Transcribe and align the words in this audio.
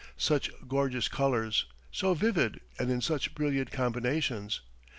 Such 0.17 0.49
gorgeous 0.67 1.07
colours 1.07 1.65
so 1.91 2.15
vivid 2.15 2.59
and 2.79 2.89
in 2.89 3.01
such 3.01 3.35
brilliant 3.35 3.69
combinations! 3.71 4.61